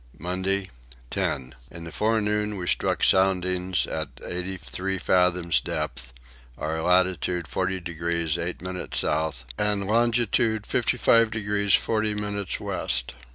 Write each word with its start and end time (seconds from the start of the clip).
Monday 0.17 0.71
10. 1.11 1.53
In 1.69 1.83
the 1.83 1.91
forenoon 1.91 2.57
we 2.57 2.65
struck 2.65 3.03
soundings 3.03 3.85
at 3.85 4.09
eighty 4.25 4.57
three 4.57 4.97
fathoms 4.97 5.61
depth; 5.61 6.11
our 6.57 6.81
latitude 6.81 7.47
40 7.47 7.79
degrees 7.81 8.35
8 8.35 8.63
minutes 8.63 8.97
south 8.97 9.45
and 9.59 9.85
longitude 9.85 10.65
55 10.65 11.29
degrees 11.29 11.75
40 11.75 12.15
minutes 12.15 12.59
west. 12.59 13.13